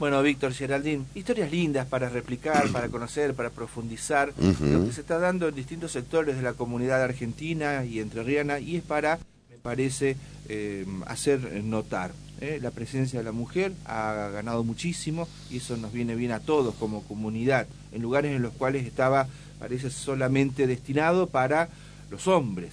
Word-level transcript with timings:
Bueno, 0.00 0.22
Víctor 0.22 0.54
Geraldín, 0.54 1.04
historias 1.14 1.50
lindas 1.50 1.86
para 1.86 2.08
replicar, 2.08 2.66
para 2.72 2.88
conocer, 2.88 3.34
para 3.34 3.50
profundizar 3.50 4.32
lo 4.38 4.86
que 4.86 4.92
se 4.94 5.02
está 5.02 5.18
dando 5.18 5.46
en 5.46 5.54
distintos 5.54 5.92
sectores 5.92 6.36
de 6.36 6.42
la 6.42 6.54
comunidad 6.54 7.02
argentina 7.02 7.84
y 7.84 8.00
entrerriana 8.00 8.60
y 8.60 8.76
es 8.76 8.82
para, 8.82 9.18
me 9.50 9.58
parece, 9.58 10.16
eh, 10.48 10.86
hacer 11.06 11.62
notar. 11.64 12.12
¿eh? 12.40 12.60
La 12.62 12.70
presencia 12.70 13.18
de 13.18 13.26
la 13.26 13.32
mujer 13.32 13.74
ha 13.84 14.30
ganado 14.32 14.64
muchísimo 14.64 15.28
y 15.50 15.58
eso 15.58 15.76
nos 15.76 15.92
viene 15.92 16.14
bien 16.14 16.32
a 16.32 16.40
todos 16.40 16.74
como 16.76 17.02
comunidad, 17.02 17.66
en 17.92 18.00
lugares 18.00 18.34
en 18.34 18.40
los 18.40 18.54
cuales 18.54 18.86
estaba, 18.86 19.28
parece, 19.58 19.90
solamente 19.90 20.66
destinado 20.66 21.26
para 21.26 21.68
los 22.10 22.26
hombres. 22.26 22.72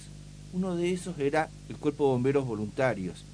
Uno 0.54 0.76
de 0.76 0.94
esos 0.94 1.18
era 1.18 1.50
el 1.68 1.76
Cuerpo 1.76 2.04
de 2.04 2.12
Bomberos 2.12 2.46
Voluntarios. 2.46 3.26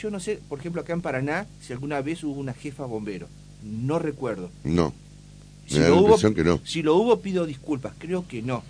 Yo 0.00 0.10
no 0.10 0.18
sé, 0.18 0.40
por 0.48 0.58
ejemplo, 0.58 0.80
acá 0.80 0.94
en 0.94 1.02
Paraná, 1.02 1.46
si 1.60 1.74
alguna 1.74 2.00
vez 2.00 2.24
hubo 2.24 2.40
una 2.40 2.54
jefa 2.54 2.86
bombero. 2.86 3.28
No 3.62 3.98
recuerdo. 3.98 4.50
No. 4.64 4.94
Si 5.66 5.78
lo, 5.78 6.00
hubo, 6.00 6.34
que 6.34 6.42
no. 6.42 6.60
si 6.64 6.82
lo 6.82 6.96
hubo, 6.96 7.20
pido 7.20 7.44
disculpas. 7.44 7.92
Creo 7.98 8.26
que 8.26 8.40
no. 8.40 8.64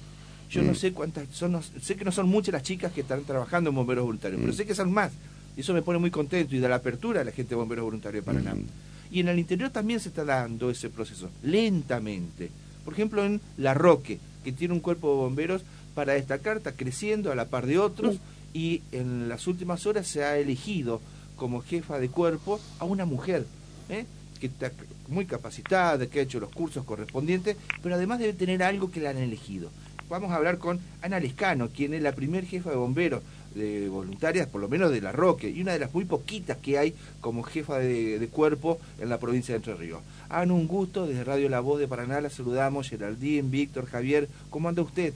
Yo 0.51 0.63
no 0.63 0.73
mm. 0.73 0.75
sé 0.75 0.93
cuántas 0.93 1.29
son, 1.29 1.61
sé 1.63 1.95
que 1.95 2.05
no 2.05 2.11
son 2.11 2.29
muchas 2.29 2.53
las 2.53 2.65
chicas 2.65 2.93
que 2.93 3.03
están 3.03 3.23
trabajando 3.23 3.71
en 3.71 3.77
bomberos 3.77 4.05
voluntarios, 4.05 4.41
pero 4.41 4.53
mm. 4.53 4.57
sé 4.57 4.67
que 4.67 4.75
son 4.75 4.93
más. 4.93 5.13
Y 5.57 5.61
eso 5.61 5.73
me 5.73 5.83
pone 5.83 6.01
muy 6.01 6.11
contento 6.11 6.57
y 6.57 6.59
da 6.59 6.69
la 6.69 6.77
apertura 6.77 7.21
a 7.21 7.25
la 7.25 7.31
gente 7.31 7.51
de 7.51 7.57
bomberos 7.57 7.85
voluntarios 7.85 8.25
de 8.25 8.27
Paraná. 8.27 8.55
Mm. 8.55 8.65
Y 9.13 9.21
en 9.21 9.29
el 9.29 9.39
interior 9.39 9.71
también 9.71 10.01
se 10.01 10.09
está 10.09 10.25
dando 10.25 10.69
ese 10.69 10.91
proceso, 10.91 11.31
lentamente. 11.45 12.51
Por 12.85 12.95
ejemplo, 12.95 13.25
en 13.25 13.41
La 13.57 13.75
Roque, 13.75 14.19
que 14.43 14.53
tiene 14.53 14.75
un 14.75 14.81
cuerpo 14.81 15.11
de 15.11 15.17
bomberos 15.17 15.63
para 15.95 16.15
destacar, 16.15 16.57
está 16.57 16.73
creciendo 16.73 17.31
a 17.31 17.37
la 17.37 17.47
par 17.47 17.67
de 17.67 17.79
otros 17.79 18.17
y 18.53 18.83
en 18.91 19.29
las 19.29 19.47
últimas 19.47 19.87
horas 19.87 20.07
se 20.07 20.25
ha 20.25 20.37
elegido 20.37 21.01
como 21.41 21.63
jefa 21.63 21.99
de 21.99 22.11
cuerpo 22.11 22.61
a 22.79 22.85
una 22.85 23.07
mujer, 23.07 23.47
¿eh? 23.89 24.05
que 24.39 24.49
está 24.49 24.71
muy 25.09 25.25
capacitada, 25.25 26.07
que 26.07 26.21
ha 26.21 26.23
hecho 26.23 26.39
los 26.39 26.51
cursos 26.51 26.85
correspondientes, 26.85 27.57
pero 27.83 27.95
además 27.95 28.19
debe 28.19 28.35
tener 28.35 28.63
algo 28.63 28.91
que 28.91 29.01
la 29.01 29.09
han 29.09 29.17
elegido. 29.17 29.71
Vamos 30.11 30.33
a 30.33 30.37
hablar 30.37 30.59
con 30.59 30.81
Ana 31.01 31.19
Lescano, 31.19 31.71
quien 31.71 31.95
es 31.95 32.03
la 32.03 32.13
primer 32.13 32.45
jefa 32.45 32.69
de 32.69 32.77
bomberos 32.77 33.23
de 33.55 33.89
voluntarias, 33.89 34.49
por 34.49 34.61
lo 34.61 34.69
menos 34.69 34.91
de 34.93 35.01
La 35.01 35.13
Roque, 35.13 35.49
y 35.49 35.63
una 35.63 35.73
de 35.73 35.79
las 35.79 35.95
muy 35.95 36.05
poquitas 36.05 36.59
que 36.59 36.77
hay 36.77 36.95
como 37.23 37.43
jefa 37.43 37.79
de, 37.79 38.29
cuerpo 38.31 38.79
en 39.01 39.09
la 39.09 39.19
provincia 39.19 39.55
de 39.55 39.57
Entre 39.57 39.75
Ríos. 39.75 40.01
Ana, 40.29 40.53
un 40.53 40.69
gusto, 40.69 41.07
desde 41.07 41.25
Radio 41.25 41.49
La 41.49 41.61
Voz 41.61 41.81
de 41.81 41.89
Paraná 41.89 42.21
la 42.21 42.29
saludamos, 42.29 42.91
Geraldín, 42.91 43.51
Víctor, 43.51 43.87
Javier, 43.87 44.29
¿cómo 44.51 44.69
anda 44.69 44.83
usted? 44.83 45.15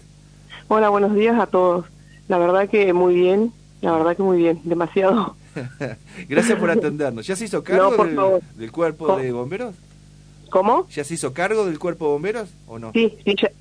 Hola, 0.68 0.88
buenos 0.88 1.14
días 1.14 1.38
a 1.38 1.46
todos. 1.46 1.84
La 2.28 2.38
verdad 2.38 2.66
que 2.66 2.94
muy 2.94 3.14
bien, 3.14 3.52
la 3.82 3.92
verdad 3.92 4.16
que 4.16 4.22
muy 4.22 4.38
bien, 4.38 4.62
demasiado 4.64 5.36
Gracias 6.28 6.58
por 6.58 6.70
atendernos. 6.70 7.27
¿Ya 7.27 7.36
se 7.36 7.44
hizo 7.44 7.62
cargo 7.62 8.41
del, 8.56 8.72
cuerpo 8.72 9.16
de 9.16 9.33
bomberos? 9.33 9.74
¿Cómo? 10.50 10.86
¿Ya 10.88 11.05
se 11.05 11.14
hizo 11.14 11.33
cargo 11.33 11.66
del 11.66 11.78
cuerpo 11.78 12.06
de 12.06 12.12
bomberos 12.12 12.50
o 12.66 12.78
no? 12.78 12.92
Sí, 12.92 13.16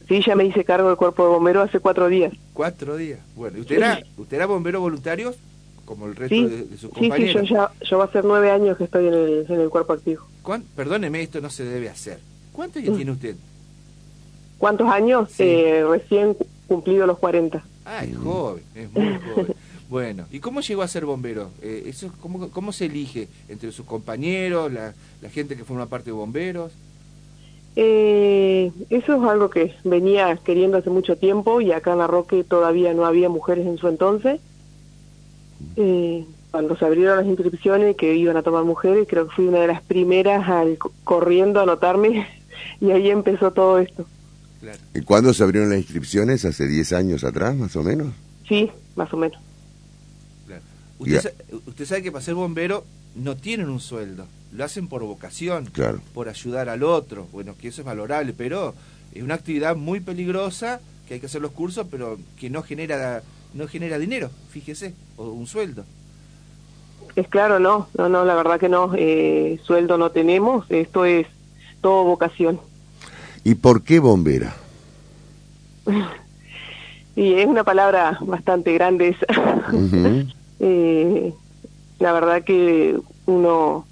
sí 0.08 0.22
ya, 0.26 0.36
me 0.36 0.46
hice 0.46 0.64
cargo 0.64 0.90
del 0.90 0.98
cuerpo 0.98 1.24
de 1.24 1.30
bomberos 1.30 1.70
hace 1.70 1.80
cuatro 1.80 2.08
días. 2.08 2.34
¿Cuatro 2.54 2.98
días? 2.98 3.20
Bueno, 3.36 3.60
¿usted, 3.60 3.78
era, 3.78 4.04
¿usted 4.18 4.38
era 4.38 4.46
bombero 4.46 4.80
voluntario 4.80 5.34
como 5.86 6.06
el 6.06 6.16
resto 6.16 6.36
de, 6.36 6.78
sus 6.78 6.92
compañeros? 6.92 7.42
Sí, 7.42 7.48
sí, 7.48 7.54
yo, 7.54 7.56
ya, 7.56 7.86
yo 7.86 7.98
va 7.98 8.06
a 8.06 8.12
ser 8.12 8.26
nueve 8.26 8.52
años 8.52 8.78
que 8.78 8.84
estoy 8.84 9.08
en 9.08 9.14
el, 9.14 9.46
en 9.50 9.60
el 9.60 9.70
cuerpo 9.70 9.94
activo. 9.94 10.24
Perdóneme, 10.76 11.22
esto 11.22 11.42
no 11.42 11.50
se 11.50 11.64
debe 11.64 11.90
hacer. 11.90 12.20
¿Cuántos 12.52 12.82
años 12.82 12.94
mm. 12.94 12.98
tiene 12.98 13.12
usted? 13.12 13.36
¿Cuántos 14.58 14.88
años? 14.88 15.30
Eh, 15.40 15.84
recién 15.90 16.38
cumplido 16.68 17.06
los 17.06 17.18
40. 17.18 17.64
Ah, 17.86 18.06
es 18.06 18.18
joven, 18.18 18.64
es 18.76 18.92
muy 18.94 19.20
joven. 19.36 19.56
Bueno, 19.94 20.26
¿y 20.32 20.40
cómo 20.40 20.62
llegó 20.62 20.82
a 20.82 20.88
ser 20.88 21.06
bombero? 21.06 21.52
Eh, 21.62 21.84
eso, 21.86 22.12
¿cómo, 22.20 22.50
¿Cómo 22.50 22.72
se 22.72 22.86
elige 22.86 23.28
entre 23.48 23.72
sus 23.72 23.86
compañeros, 23.86 24.74
la, 24.74 24.92
gente 25.30 25.56
que 25.56 25.64
forma 25.64 25.86
parte 25.86 26.06
de 26.06 26.14
bomberos? 26.14 26.72
Eh, 27.76 28.72
eso 28.90 29.14
es 29.16 29.30
algo 29.30 29.52
que 29.52 29.76
venía 29.84 30.36
queriendo 30.38 30.80
hace 30.80 30.90
mucho 30.90 31.16
tiempo 31.16 31.62
y 31.62 31.74
acá 31.74 31.92
en 31.92 32.00
La 32.00 32.08
Roque 32.08 32.44
todavía 32.44 32.96
no 32.96 33.06
había 33.06 33.30
mujeres 33.30 33.68
en 33.68 33.78
su 33.78 33.88
entonces. 33.88 34.42
Eh, 35.76 36.26
cuando 36.50 36.76
se 36.76 36.86
abrieron 36.86 37.18
las 37.18 37.28
inscripciones 37.28 37.96
que 37.96 38.16
iban 38.16 38.36
a 38.36 38.42
tomar 38.42 38.64
mujeres, 38.64 39.08
creo 39.08 39.28
que 39.28 39.36
fui 39.36 39.46
una 39.46 39.60
de 39.60 39.68
las 39.68 39.84
primeras 39.84 40.50
al, 40.50 40.80
corriendo 41.04 41.60
a 41.60 41.64
anotarme 41.64 42.28
y 42.82 42.90
ahí 42.90 43.12
empezó 43.12 43.52
todo 43.52 43.78
esto. 43.78 44.08
¿Y 44.96 45.02
cuándo 45.02 45.36
se 45.36 45.44
abrieron 45.44 45.70
las 45.70 45.78
inscripciones? 45.78 46.46
¿Hace 46.46 46.68
10 46.68 46.94
años 46.94 47.24
atrás, 47.24 47.56
más 47.56 47.76
o 47.76 47.84
menos? 47.84 48.08
Sí, 48.50 48.72
más 48.96 49.14
o 49.14 49.18
menos. 49.18 49.38
Usted, 51.04 51.86
sabe, 51.86 52.04
que 52.04 52.12
para 52.12 52.24
ser 52.24 52.36
bombero 52.36 52.84
no 53.16 53.36
tienen 53.36 53.70
un 53.70 53.80
sueldo, 53.80 54.26
lo 54.52 54.64
hacen 54.64 54.88
por 54.88 55.04
vocación, 55.04 55.70
por 56.14 56.30
ayudar 56.30 56.70
al 56.70 56.84
otro. 56.84 57.28
Bueno, 57.32 57.56
que 57.60 57.68
eso 57.68 57.82
es 57.82 57.86
valorable, 57.86 58.34
pero 58.34 58.74
es 59.14 59.22
una 59.22 59.36
actividad 59.36 59.76
muy 59.76 60.00
peligrosa 60.00 60.80
que 61.08 61.16
hay 61.16 61.20
que 61.20 61.26
hacer 61.26 61.42
los 61.42 61.52
cursos, 61.52 61.88
pero 61.90 62.18
que 62.40 62.50
no 62.50 62.64
genera 62.64 63.22
no 63.54 63.68
genera 63.68 64.00
dinero, 64.00 64.30
fíjese, 64.50 64.94
o 65.16 65.30
un 65.30 65.48
sueldo. 65.48 65.86
Es 67.16 67.28
claro, 67.28 67.60
no, 67.60 67.88
no, 67.98 68.10
no, 68.10 68.26
la 68.26 68.34
verdad 68.34 68.60
que 68.60 68.70
no, 68.70 68.94
eh, 68.96 69.60
sueldo 69.64 69.98
no 69.98 70.10
tenemos, 70.10 70.66
esto 70.70 71.06
es 71.06 71.28
todo 71.82 72.04
vocación. 72.04 72.60
¿Y 73.44 73.56
por 73.56 73.84
qué 73.84 74.00
bombera? 74.00 74.56
y 77.16 77.34
es 77.34 77.46
una 77.46 77.64
palabra 77.64 78.18
bastante 78.22 78.74
grande 78.74 79.10
esa. 79.10 79.28
eh, 80.66 81.34
la 82.00 82.14
verdad 82.14 82.44
que 82.44 82.98
uno 83.26 83.86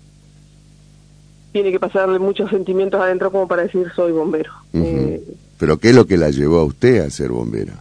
tiene 1.52 1.72
que 1.72 1.82
pasarle 1.82 2.18
muchos 2.18 2.50
sentimientos 2.50 3.02
adentro 3.02 3.30
como 3.30 3.46
para 3.48 3.64
decir 3.64 3.92
soy 3.94 4.14
bombero. 4.14 4.52
Eh, 4.72 5.22
¿Pero 5.58 5.78
qué 5.78 5.90
es 5.90 5.96
lo 5.96 6.08
que 6.08 6.16
la 6.16 6.30
llevó 6.30 6.60
a 6.60 6.64
usted 6.64 7.00
a 7.00 7.10
ser 7.10 7.30
bombera? 7.31 7.74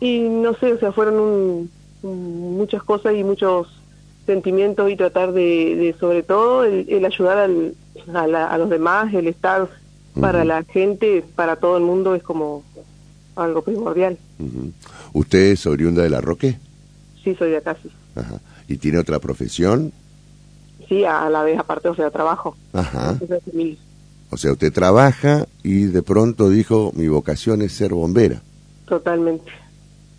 Y 0.00 0.20
no 0.28 0.54
sé, 0.54 0.72
o 0.72 0.78
sea, 0.80 0.90
fueron 0.90 1.70
muchas 2.02 2.82
cosas 2.82 3.14
y 3.14 3.22
muchos 3.22 3.68
sentimientos 4.26 4.90
y 4.90 4.96
tratar 4.96 5.32
de, 5.32 5.94
sobre 6.00 6.24
todo, 6.24 6.64
el, 6.64 7.04
ayudar 7.04 7.38
al, 7.38 7.74
a, 8.12 8.58
los 8.58 8.70
demás, 8.70 9.14
el 9.14 9.28
estar 9.28 9.68
para 10.20 10.44
la 10.44 10.64
gente, 10.64 11.24
para 11.36 11.56
todo 11.56 11.76
el 11.76 11.84
mundo 11.84 12.16
es 12.16 12.24
como 12.24 12.64
algo 13.36 13.62
primordial. 13.62 14.18
¿Usted 15.12 15.52
es 15.52 15.66
oriunda 15.66 16.02
de 16.02 16.10
La 16.10 16.20
Roque? 16.20 16.58
Sí, 17.22 17.34
soy 17.34 17.50
de 17.50 17.58
acá, 17.58 17.76
sí. 17.82 17.90
Ajá. 18.14 18.40
¿Y 18.68 18.76
tiene 18.76 18.98
otra 18.98 19.18
profesión? 19.18 19.92
Sí, 20.88 21.04
a 21.04 21.28
la 21.30 21.42
vez 21.42 21.58
aparte, 21.58 21.88
o 21.88 21.94
sea, 21.94 22.10
trabajo. 22.10 22.56
Ajá. 22.72 23.18
O 24.30 24.36
sea, 24.36 24.52
usted 24.52 24.72
trabaja 24.72 25.46
y 25.62 25.84
de 25.84 26.02
pronto 26.02 26.48
dijo, 26.48 26.92
mi 26.94 27.08
vocación 27.08 27.62
es 27.62 27.72
ser 27.72 27.92
bombera. 27.92 28.42
Totalmente, 28.86 29.50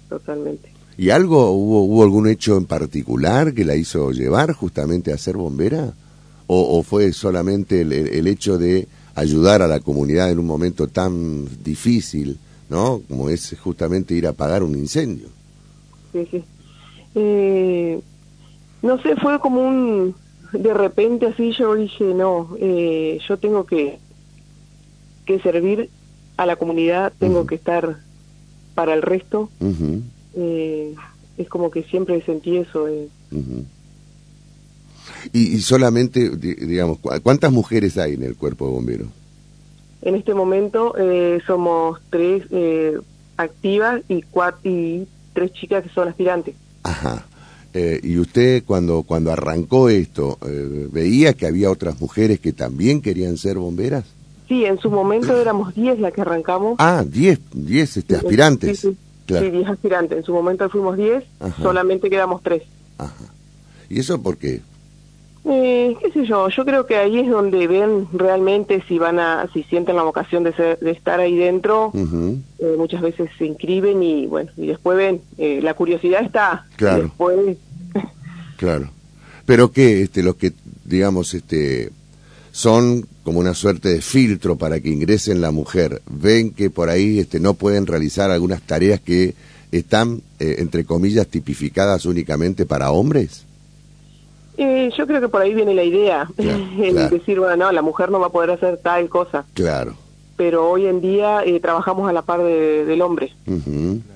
totalmente. 0.09 0.71
¿Y 0.97 1.09
algo, 1.09 1.51
hubo, 1.51 1.83
hubo 1.83 2.03
algún 2.03 2.27
hecho 2.27 2.57
en 2.57 2.65
particular 2.65 3.53
que 3.53 3.65
la 3.65 3.75
hizo 3.75 4.11
llevar 4.11 4.53
justamente 4.53 5.11
a 5.11 5.17
ser 5.17 5.37
bombera? 5.37 5.93
¿O, 6.53 6.83
fue 6.83 7.13
solamente 7.13 7.79
el, 7.79 7.93
el, 7.93 8.27
hecho 8.27 8.57
de 8.57 8.85
ayudar 9.15 9.61
a 9.61 9.69
la 9.69 9.79
comunidad 9.79 10.29
en 10.29 10.37
un 10.37 10.45
momento 10.45 10.89
tan 10.89 11.47
difícil, 11.63 12.37
¿no? 12.69 13.01
Como 13.07 13.29
es 13.29 13.55
justamente 13.57 14.15
ir 14.15 14.27
a 14.27 14.31
apagar 14.31 14.61
un 14.61 14.75
incendio. 14.75 15.29
Sí, 16.11 16.27
sí 16.29 16.43
eh, 17.15 18.01
no 18.81 19.01
sé, 19.01 19.15
fue 19.15 19.39
como 19.39 19.61
un, 19.61 20.15
de 20.53 20.73
repente 20.73 21.27
así 21.27 21.51
yo 21.51 21.75
dije, 21.75 22.13
no, 22.13 22.55
eh, 22.59 23.19
yo 23.27 23.37
tengo 23.37 23.65
que, 23.65 23.99
que 25.25 25.39
servir 25.39 25.89
a 26.37 26.45
la 26.45 26.55
comunidad, 26.55 27.13
tengo 27.19 27.45
que 27.45 27.55
estar 27.55 27.97
para 28.75 28.93
el 28.93 29.01
resto. 29.01 29.49
eh, 30.35 30.95
es 31.37 31.47
como 31.47 31.71
que 31.71 31.83
siempre 31.83 32.21
sentí 32.23 32.57
eso. 32.57 32.87
Eh. 32.87 33.07
y, 35.33 35.55
y, 35.55 35.61
solamente, 35.61 36.29
digamos, 36.29 36.99
¿cuántas 37.23 37.51
mujeres 37.51 37.97
hay 37.97 38.13
en 38.13 38.23
el 38.23 38.35
cuerpo 38.35 38.65
de 38.65 38.71
bomberos? 38.71 39.07
En 40.01 40.15
este 40.15 40.33
momento 40.33 40.95
eh, 40.97 41.39
somos 41.45 41.99
tres 42.09 42.43
activas 43.37 44.01
y, 44.07 44.23
cuatro, 44.23 44.69
y 44.69 45.07
tres 45.33 45.53
chicas 45.53 45.83
que 45.83 45.89
son 45.89 46.07
aspirantes. 46.07 46.55
Ajá. 46.83 47.25
Eh, 47.73 47.99
¿Y 48.03 48.17
usted 48.17 48.63
cuando, 48.65 49.03
cuando 49.03 49.31
arrancó 49.31 49.89
esto, 49.89 50.37
eh, 50.45 50.87
veía 50.91 51.33
que 51.33 51.47
había 51.47 51.71
otras 51.71 51.99
mujeres 52.01 52.39
que 52.39 52.51
también 52.51 53.01
querían 53.01 53.37
ser 53.37 53.57
bomberas? 53.57 54.05
Sí, 54.47 54.65
en 54.65 54.77
su 54.79 54.91
momento 54.91 55.39
éramos 55.39 55.73
10 55.73 55.99
las 55.99 56.11
que 56.11 56.21
arrancamos. 56.21 56.75
Ah, 56.79 57.05
10, 57.07 57.39
10 57.53 57.97
este, 57.97 58.17
aspirantes. 58.17 58.79
Sí, 58.79 58.97
sí, 59.27 59.49
10 59.49 59.67
aspirantes. 59.69 60.17
En 60.17 60.23
su 60.25 60.33
momento 60.33 60.69
fuimos 60.69 60.97
10, 60.97 61.23
solamente 61.61 62.09
quedamos 62.09 62.43
3. 62.43 62.61
Ajá. 62.97 63.13
¿Y 63.89 63.99
eso 63.99 64.21
por 64.21 64.37
qué? 64.37 64.61
Eh, 65.43 65.95
qué 65.99 66.11
sé 66.11 66.25
yo, 66.25 66.49
yo 66.49 66.65
creo 66.65 66.85
que 66.85 66.97
ahí 66.97 67.19
es 67.19 67.27
donde 67.27 67.67
ven 67.67 68.07
realmente 68.13 68.83
si 68.87 68.99
van 68.99 69.19
a, 69.19 69.49
si 69.51 69.63
sienten 69.63 69.95
la 69.95 70.03
vocación 70.03 70.43
de, 70.43 70.53
ser, 70.53 70.77
de 70.79 70.91
estar 70.91 71.19
ahí 71.19 71.35
dentro, 71.35 71.91
eh, 71.95 72.75
muchas 72.77 73.01
veces 73.01 73.29
se 73.39 73.45
inscriben 73.45 74.03
y 74.03 74.27
bueno, 74.27 74.51
y 74.55 74.67
después 74.67 74.97
ven, 74.97 75.21
eh, 75.39 75.59
la 75.63 75.73
curiosidad 75.73 76.23
está, 76.23 76.67
claro. 76.75 77.11
Claro. 78.57 78.91
Pero 79.47 79.71
que, 79.71 80.03
este, 80.03 80.21
los 80.21 80.35
que, 80.35 80.53
digamos, 80.85 81.33
este, 81.33 81.89
son 82.51 83.07
como 83.23 83.39
una 83.39 83.55
suerte 83.55 83.89
de 83.89 84.01
filtro 84.01 84.55
para 84.55 84.79
que 84.79 84.89
ingresen 84.89 85.41
la 85.41 85.49
mujer. 85.49 86.03
Ven 86.07 86.51
que 86.51 86.69
por 86.69 86.89
ahí 86.89 87.17
este, 87.17 87.39
no 87.39 87.55
pueden 87.55 87.87
realizar 87.87 88.29
algunas 88.29 88.61
tareas 88.61 88.99
que 88.99 89.33
están, 89.71 90.21
eh, 90.39 90.57
entre 90.59 90.85
comillas, 90.85 91.27
tipificadas 91.27 92.05
únicamente 92.05 92.67
para 92.67 92.91
hombres. 92.91 93.45
Eh, 94.63 94.91
yo 94.95 95.07
creo 95.07 95.19
que 95.19 95.27
por 95.27 95.41
ahí 95.41 95.55
viene 95.55 95.73
la 95.73 95.83
idea, 95.83 96.29
el 96.37 97.09
decir, 97.09 97.39
bueno, 97.39 97.55
no, 97.55 97.71
la 97.71 97.81
mujer 97.81 98.11
no 98.11 98.19
va 98.19 98.27
a 98.27 98.31
poder 98.31 98.51
hacer 98.51 98.77
tal 98.77 99.09
cosa. 99.09 99.43
Claro. 99.55 99.95
Pero 100.37 100.69
hoy 100.69 100.85
en 100.85 101.01
día 101.01 101.43
eh, 101.43 101.59
trabajamos 101.59 102.07
a 102.07 102.13
la 102.13 102.21
par 102.21 102.43
del 102.43 103.01
hombre. 103.01 103.33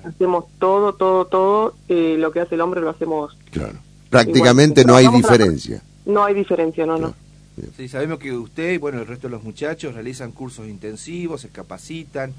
Hacemos 0.04 0.44
todo, 0.60 0.92
todo, 0.92 1.24
todo, 1.24 1.74
lo 1.88 2.30
que 2.30 2.40
hace 2.40 2.54
el 2.54 2.60
hombre 2.60 2.80
lo 2.80 2.90
hacemos. 2.90 3.36
Claro. 3.50 3.74
Prácticamente 4.08 4.84
no 4.84 4.94
hay 4.94 5.08
diferencia. 5.08 5.82
No 6.04 6.24
hay 6.24 6.34
diferencia, 6.34 6.86
no, 6.86 6.96
no. 6.96 7.14
Sí, 7.76 7.88
sabemos 7.88 8.18
que 8.20 8.32
usted 8.32 8.74
y 8.74 8.78
bueno, 8.78 9.00
el 9.00 9.06
resto 9.06 9.26
de 9.26 9.32
los 9.32 9.42
muchachos 9.42 9.94
realizan 9.94 10.30
cursos 10.30 10.68
intensivos, 10.68 11.40
se 11.40 11.48
capacitan, 11.48 12.32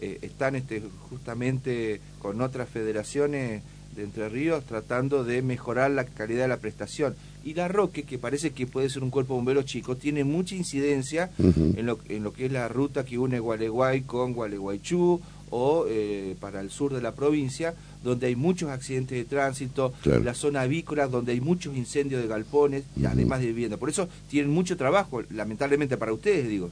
eh, 0.00 0.18
están 0.20 0.54
este, 0.54 0.82
justamente 1.08 2.00
con 2.18 2.40
otras 2.42 2.68
federaciones 2.68 3.62
de 3.94 4.02
Entre 4.02 4.28
Ríos 4.28 4.64
tratando 4.64 5.24
de 5.24 5.40
mejorar 5.42 5.90
la 5.92 6.04
calidad 6.04 6.42
de 6.42 6.48
la 6.48 6.56
prestación. 6.56 7.14
Y 7.44 7.52
la 7.52 7.68
Roque, 7.68 8.04
que 8.04 8.18
parece 8.18 8.52
que 8.52 8.66
puede 8.66 8.88
ser 8.88 9.02
un 9.02 9.10
cuerpo 9.10 9.34
bombero 9.34 9.62
chico, 9.62 9.96
tiene 9.96 10.24
mucha 10.24 10.54
incidencia 10.54 11.30
en, 11.38 11.84
lo, 11.84 11.98
en 12.08 12.24
lo 12.24 12.32
que 12.32 12.46
es 12.46 12.52
la 12.52 12.68
ruta 12.68 13.04
que 13.04 13.18
une 13.18 13.38
Gualeguay 13.38 14.00
con 14.02 14.32
Gualeguaychú 14.32 15.20
o 15.50 15.84
eh, 15.86 16.36
para 16.40 16.60
el 16.60 16.70
sur 16.70 16.94
de 16.94 17.02
la 17.02 17.12
provincia, 17.12 17.74
donde 18.02 18.28
hay 18.28 18.34
muchos 18.34 18.70
accidentes 18.70 19.18
de 19.18 19.24
tránsito, 19.24 19.92
la 20.04 20.34
zona 20.34 20.62
avícola, 20.62 21.06
donde 21.06 21.32
hay 21.32 21.40
muchos 21.40 21.76
incendios 21.76 22.22
de 22.22 22.28
galpones, 22.28 22.84
y 22.96 23.04
además 23.04 23.40
de 23.40 23.46
vivienda. 23.46 23.76
Por 23.76 23.90
eso 23.90 24.08
tienen 24.28 24.50
mucho 24.50 24.76
trabajo, 24.76 25.22
lamentablemente 25.30 25.96
para 25.96 26.12
ustedes, 26.12 26.48
digo. 26.48 26.70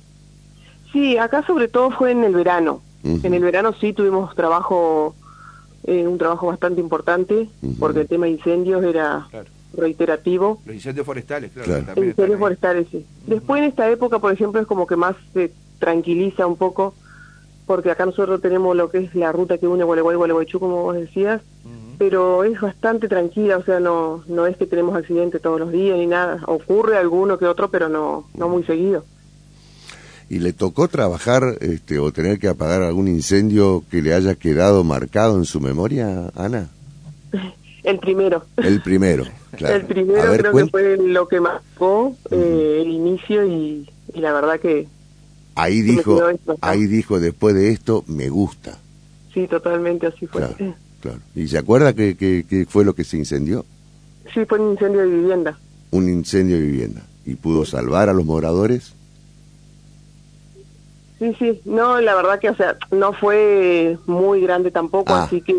Sí, 0.93 1.17
acá 1.17 1.47
sobre 1.47 1.69
todo 1.69 1.91
fue 1.91 2.13
en 2.13 2.25
el 2.25 2.35
verano. 2.35 2.83
En 3.05 3.35
el 3.35 3.43
verano 3.43 3.73
sí 3.81 3.93
tuvimos 3.93 4.35
trabajo, 4.35 5.15
eh, 5.85 6.07
un 6.07 6.19
trabajo 6.19 6.47
bastante 6.47 6.81
importante, 6.81 7.49
porque 7.79 8.01
el 8.01 8.09
tema 8.09 8.27
de 8.27 8.33
incendios 8.33 8.83
era 8.85 9.29
reiterativo. 9.75 10.61
Los 10.65 10.77
incendios 10.77 11.07
forestales, 11.07 11.53
claro. 11.53 11.85
Los 11.97 12.05
incendios 12.07 12.39
forestales, 12.39 12.87
sí. 12.91 13.05
Después 13.27 13.63
en 13.63 13.69
esta 13.69 13.91
época, 13.91 14.19
por 14.19 14.33
ejemplo, 14.33 14.61
es 14.61 14.67
como 14.67 14.87
que 14.87 14.97
más 14.97 15.17
se 15.33 15.53
tranquiliza 15.79 16.47
un 16.47 16.57
poco 16.57 16.95
porque 17.67 17.91
acá 17.91 18.05
nosotros 18.05 18.41
tenemos 18.41 18.77
lo 18.77 18.91
que 18.91 18.99
es 18.99 19.15
la 19.15 19.33
ruta 19.33 19.59
que 19.59 19.67
une 19.67 19.85
Gualeguay 19.85 20.15
y 20.15 20.19
Gualeguaychú, 20.19 20.61
como 20.61 20.83
vos 20.83 20.95
decías, 20.97 21.41
pero 21.99 22.45
es 22.45 22.61
bastante 22.61 23.09
tranquila, 23.09 23.57
o 23.59 23.65
sea, 23.65 23.79
no 23.79 24.25
no 24.27 24.47
es 24.47 24.57
que 24.57 24.67
tenemos 24.67 24.97
accidentes 24.97 25.41
todos 25.41 25.61
los 25.61 25.71
días 25.71 25.97
ni 25.97 26.07
nada. 26.07 26.43
Ocurre 26.47 26.99
alguno 26.99 27.39
que 27.39 27.47
otro, 27.47 27.71
pero 27.71 27.89
no 27.89 28.29
no 28.35 28.49
muy 28.49 28.65
seguido. 28.65 29.05
¿Y 30.29 30.39
le 30.39 30.53
tocó 30.53 30.89
trabajar 30.89 31.59
este, 31.61 31.99
o 31.99 32.11
tener 32.11 32.39
que 32.39 32.49
apagar 32.49 32.83
algún 32.83 33.07
incendio 33.07 33.85
que 33.91 34.03
le 34.03 34.15
haya 34.15 34.35
quedado 34.35 34.83
marcado 34.83 35.37
en 35.37 35.45
su 35.45 35.61
memoria, 35.61 36.31
Ana? 36.35 36.71
El 37.85 37.99
primero. 37.99 38.45
El 38.57 38.81
primero, 38.83 39.25
claro. 39.57 39.77
El 39.77 39.85
primero 39.85 40.33
creo 40.37 40.53
que 40.53 40.67
fue 40.67 40.97
lo 40.97 41.29
que 41.29 41.41
marcó 41.41 42.17
eh, 42.31 42.79
el 42.83 42.89
inicio 42.91 43.47
y 43.47 43.87
la 44.15 44.33
verdad 44.33 44.61
que 44.61 44.89
Ahí 45.55 45.83
dijo, 45.83 46.19
ahí 46.61 46.87
dijo, 46.87 47.21
después 47.21 47.55
de 47.55 47.71
esto, 47.71 48.05
me 48.07 48.29
gusta. 48.31 48.79
Sí, 49.35 49.47
totalmente 49.47 50.07
así 50.07 50.27
fue. 50.27 50.43
Claro, 51.01 51.19
¿Y 51.35 51.49
se 51.49 51.59
acuerda 51.59 51.93
que, 51.93 52.17
que, 52.17 52.67
fue 52.69 52.85
lo 52.85 52.95
que 52.95 53.05
se 53.05 53.19
incendió? 53.19 53.65
Sí, 54.33 54.45
fue 54.47 54.59
un 54.61 54.73
incendio 54.73 55.01
de 55.01 55.09
vivienda. 55.09 55.59
Un 55.91 56.09
incendio 56.09 56.57
de 56.57 56.63
vivienda. 56.63 57.03
¿Y 57.27 57.35
pudo 57.35 57.65
salvar 57.65 58.09
a 58.09 58.15
los 58.15 58.25
moradores? 58.25 58.95
Sí, 61.23 61.37
sí, 61.39 61.61
no, 61.67 62.01
la 62.01 62.17
verdad 62.17 62.41
que, 62.41 62.51
o 62.51 62.57
sea, 62.57 62.77
no 62.91 63.13
fue 63.13 63.97
muy 64.07 64.41
grande 64.41 64.73
tampoco, 64.73 65.15
ah, 65.15 65.23
así 65.23 65.41
que, 65.41 65.55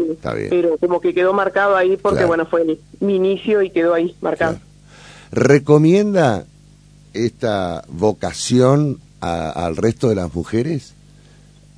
pero 0.49 0.77
como 0.77 0.99
que 0.99 1.13
quedó 1.13 1.31
marcado 1.31 1.77
ahí 1.77 1.95
porque, 1.95 2.25
bueno, 2.25 2.45
fue 2.45 2.79
mi 2.99 3.15
inicio 3.15 3.61
y 3.61 3.69
quedó 3.69 3.93
ahí 3.93 4.13
marcado. 4.19 4.57
¿Recomienda 5.31 6.43
esta 7.13 7.85
vocación 7.87 8.99
al 9.21 9.77
resto 9.77 10.09
de 10.09 10.15
las 10.15 10.35
mujeres? 10.35 10.95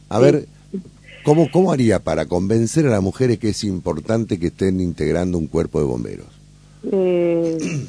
A 0.10 0.18
ver, 0.18 0.48
¿cómo, 1.24 1.52
¿cómo 1.52 1.72
haría 1.72 2.00
para 2.00 2.26
convencer 2.26 2.88
a 2.88 2.90
las 2.90 3.04
mujeres 3.04 3.38
que 3.38 3.50
es 3.50 3.64
importante 3.64 4.40
que 4.40 4.48
estén 4.48 4.82
integrando 4.82 5.38
un 5.38 5.46
cuerpo 5.46 5.80
de 5.80 5.86
bomberos? 5.86 6.28
Eh, 6.92 7.86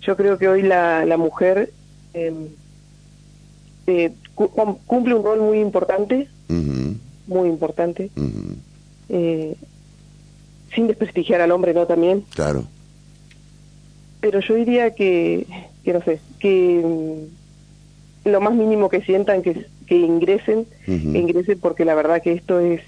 yo 0.00 0.16
creo 0.16 0.36
que 0.36 0.48
hoy 0.48 0.62
la, 0.62 1.04
la 1.06 1.16
mujer 1.16 1.72
em, 2.12 2.48
eh, 3.86 4.12
cumple 4.48 5.14
un 5.14 5.24
rol 5.24 5.40
muy 5.40 5.60
importante, 5.60 6.28
muy 7.26 7.48
importante, 7.48 8.10
eh, 9.08 9.54
sin 10.74 10.86
desprestigiar 10.86 11.40
al 11.40 11.52
hombre, 11.52 11.74
¿no? 11.74 11.86
También. 11.86 12.24
Claro. 12.34 12.64
Pero 14.20 14.40
yo 14.40 14.54
diría 14.54 14.94
que, 14.94 15.46
que 15.84 15.92
no 15.92 16.02
sé, 16.02 16.20
que 16.38 17.26
lo 18.24 18.40
más 18.40 18.54
mínimo 18.54 18.88
que 18.88 19.02
sientan 19.02 19.42
que, 19.42 19.66
que 19.86 19.96
ingresen, 19.96 20.66
ingresen 20.86 21.58
porque 21.58 21.84
la 21.84 21.94
verdad 21.94 22.22
que 22.22 22.32
esto 22.32 22.60
es 22.60 22.80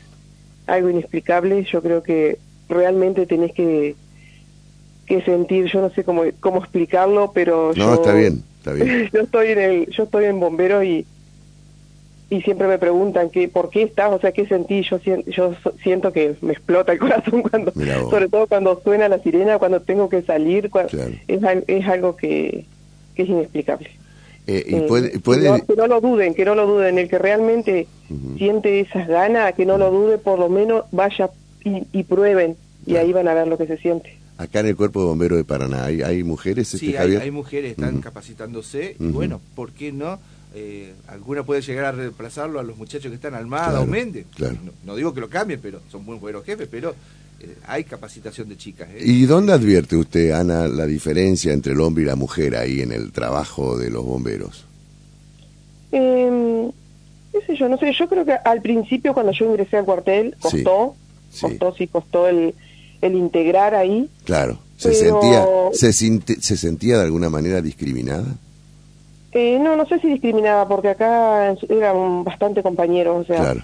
algo 0.67 0.91
inexplicable. 0.91 1.65
Yo 1.65 1.83
creo 1.83 2.03
que 2.03 2.39
realmente 2.69 3.27
tenés 3.27 3.53
que, 3.53 3.97
que 5.07 5.23
sentir, 5.23 5.67
yo 5.67 5.81
no 5.81 5.91
sé 5.91 6.05
cómo, 6.05 6.23
cómo 6.41 6.59
explicarlo, 6.59 7.33
pero 7.35 7.73
no, 7.77 7.85
yo, 7.85 7.95
está 7.95 8.15
bien, 8.15 8.43
está 8.59 8.73
bien. 8.73 9.11
yo 9.13 9.21
estoy 9.21 9.49
en 9.49 9.59
el, 9.59 9.87
yo 9.91 10.05
estoy 10.05 10.25
en 10.27 10.41
bombero 10.41 10.83
y 10.83 11.07
y 12.31 12.43
siempre 12.43 12.67
me 12.67 12.79
preguntan 12.79 13.31
que 13.31 13.49
por 13.49 13.71
qué 13.71 13.83
estás, 13.83 14.13
o 14.13 14.19
sea, 14.19 14.33
qué 14.33 14.47
sentí, 14.47 14.83
yo 14.83 14.99
yo 15.27 15.55
siento 15.83 16.13
que 16.13 16.37
me 16.41 16.53
explota 16.53 16.93
el 16.93 16.99
corazón 17.01 17.43
cuando 17.43 17.73
sobre 17.73 18.29
todo 18.29 18.47
cuando 18.47 18.81
suena 18.83 19.09
la 19.09 19.19
sirena, 19.19 19.59
cuando 19.59 19.81
tengo 19.81 20.09
que 20.09 20.23
salir, 20.23 20.71
es, 21.29 21.41
es 21.67 21.87
algo 21.87 22.17
que, 22.17 22.67
que 23.15 23.23
es 23.23 23.29
inexplicable. 23.29 23.91
Eh, 24.47 24.65
y 24.67 24.75
eh, 24.75 24.83
puede, 25.23 25.63
Que, 25.63 25.77
no, 25.77 25.87
lo 25.87 26.01
duden, 26.01 26.35
que 26.35 26.45
no 26.45 26.55
lo 26.55 26.67
duden. 26.67 26.99
El 26.99 27.09
que 27.09 27.19
realmente 27.19 27.87
siente 28.37 28.81
esas 28.81 29.09
ganas, 29.09 29.55
que 29.55 29.65
no 29.65 29.79
lo 29.79 29.91
dude, 29.91 30.19
por 30.19 30.39
lo 30.39 30.49
menos 30.49 30.85
vaya 30.93 31.31
y, 31.65 32.03
prueben. 32.03 32.57
Y 32.87 32.97
ahí 32.97 33.13
van 33.13 33.29
a 33.29 33.35
ver 33.35 33.49
lo 33.49 33.57
que 33.57 33.67
se 33.67 33.79
siente. 33.79 34.19
Acá 34.37 34.61
en 34.61 34.67
el 34.67 34.77
Cuerpo 34.77 35.01
de 35.01 35.07
Bomberos 35.07 35.39
de 35.39 35.45
Paraná, 35.45 35.85
¿hay, 35.85 36.03
hay 36.03 36.23
mujeres? 36.25 36.69
Sí, 36.69 36.89
este, 36.89 36.99
hay, 36.99 37.17
hay, 37.17 37.31
mujeres, 37.31 37.71
están 37.71 38.01
capacitándose. 38.01 38.97
Y 38.99 39.07
bueno, 39.07 39.41
¿por 39.55 39.71
qué 39.73 39.93
no? 39.93 40.19
Eh, 40.57 40.95
alguna 41.09 41.43
puede 41.43 41.63
llegar 41.63 41.87
a 41.87 41.93
reemplazarlo 41.93 42.61
a 42.61 42.63
los 42.63 42.77
muchachos 42.77 43.11
que 43.11 43.17
están 43.17 43.35
Almada 43.35 43.81
o 43.81 43.87
Méndez. 43.87 44.27
No, 44.85 44.95
digo 44.95 45.13
que 45.13 45.21
lo 45.21 45.29
cambien, 45.29 45.61
pero 45.61 45.81
son 45.91 46.05
muy 46.05 46.17
buenos 46.17 46.45
jefes, 46.45 46.69
pero 46.71 46.95
eh, 47.41 47.57
hay 47.67 47.83
capacitación 47.83 48.49
de 48.49 48.57
chicas. 48.57 48.89
¿eh? 48.93 49.03
¿Y 49.05 49.27
dónde 49.27 49.53
advierte 49.53 49.97
usted, 49.97 50.31
Ana, 50.31 50.69
la 50.69 50.87
diferencia 50.87 51.53
entre 51.53 51.73
el 51.73 51.81
hombre 51.81 52.05
y 52.05 52.07
la 52.07 52.15
mujer 52.15 52.57
ahí 52.57 52.83
en 52.83 52.93
el 52.93 53.11
trabajo 53.11 53.77
de 53.77 53.91
los 53.91 54.05
bomberos? 54.05 54.65
Eh, 55.91 56.71
sé 57.47 57.57
yo, 57.57 57.69
no 57.69 57.77
sé, 57.79 57.93
yo 57.93 58.09
creo 58.09 58.25
que 58.25 58.33
al 58.33 58.63
principio 58.63 59.13
cuando 59.13 59.33
yo 59.33 59.47
ingresé 59.47 59.79
al 59.79 59.85
cuartel 59.85 60.37
costó, 60.41 60.95
costó, 61.41 61.75
sí, 61.77 61.87
costó 61.89 62.29
el, 62.29 62.55
el 63.01 63.15
integrar 63.15 63.75
ahí. 63.75 64.09
Claro, 64.25 64.59
¿se, 64.77 64.95
sentía, 64.95 65.45
se, 65.73 65.93
¿se 65.93 66.57
sentía 66.57 66.99
de 66.99 67.05
alguna 67.05 67.29
manera 67.29 67.61
discriminada? 67.61 68.37
Eh, 69.35 69.59
no, 69.61 69.75
no 69.75 69.85
sé 69.87 69.99
si 69.99 70.07
discriminada, 70.07 70.67
porque 70.69 70.91
acá 70.91 71.55
eran 71.69 72.23
bastante 72.23 72.63
compañeros, 72.63 73.23
o 73.23 73.25
sea, 73.25 73.55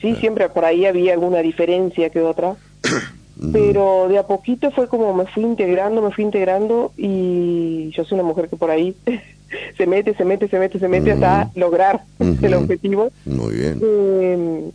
sí, 0.00 0.16
siempre 0.16 0.48
por 0.48 0.64
ahí 0.64 0.86
había 0.86 1.12
alguna 1.12 1.40
diferencia 1.40 2.08
que 2.08 2.22
otra, 2.22 2.56
pero 3.52 4.08
de 4.08 4.16
a 4.16 4.26
poquito 4.26 4.70
fue 4.70 4.88
como 4.88 5.12
me 5.12 5.26
fui 5.26 5.42
integrando, 5.42 6.00
me 6.00 6.10
fui 6.10 6.24
integrando 6.24 6.92
y 6.96 7.90
yo 7.90 8.04
soy 8.06 8.18
una 8.18 8.26
mujer 8.26 8.48
que 8.48 8.56
por 8.56 8.70
ahí 8.70 8.96
se 9.76 9.86
mete, 9.86 10.14
se 10.14 10.24
mete, 10.24 10.48
se 10.48 10.58
mete, 10.58 10.78
se 10.78 10.88
mete 10.88 11.12
hasta 11.12 11.50
lograr 11.54 12.00
el 12.18 12.54
objetivo. 12.54 13.10
Muy 13.26 13.54
bien. 13.54 13.80
Em, 13.82 14.70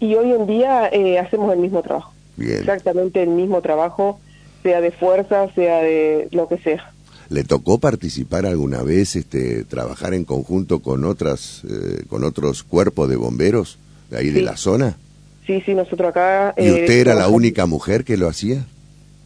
y 0.00 0.14
hoy 0.14 0.32
en 0.32 0.46
día 0.46 0.88
eh, 0.90 1.18
hacemos 1.18 1.52
el 1.52 1.58
mismo 1.58 1.82
trabajo. 1.82 2.14
Exactamente 2.38 3.22
el 3.22 3.30
mismo 3.30 3.60
trabajo, 3.60 4.18
sea 4.62 4.80
de 4.80 4.92
fuerza, 4.92 5.52
sea 5.54 5.82
de 5.82 6.28
lo 6.30 6.48
que 6.48 6.56
sea. 6.58 6.92
¿Le 7.30 7.44
tocó 7.44 7.78
participar 7.78 8.46
alguna 8.46 8.82
vez, 8.82 9.16
este, 9.16 9.64
trabajar 9.64 10.14
en 10.14 10.24
conjunto 10.24 10.80
con 10.80 11.04
otras, 11.04 11.62
eh, 11.68 12.04
con 12.08 12.24
otros 12.24 12.62
cuerpos 12.62 13.08
de 13.08 13.16
bomberos 13.16 13.78
de 14.10 14.18
ahí 14.18 14.30
de 14.30 14.42
la 14.42 14.56
zona? 14.56 14.96
Sí, 15.46 15.62
sí, 15.64 15.74
nosotros 15.74 16.10
acá... 16.10 16.54
¿Y 16.56 16.70
usted 16.70 17.00
era 17.00 17.14
la 17.14 17.28
única 17.28 17.66
mujer 17.66 18.04
que 18.04 18.16
lo 18.16 18.28
hacía? 18.28 18.64